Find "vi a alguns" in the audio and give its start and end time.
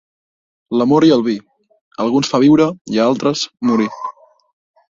1.27-2.31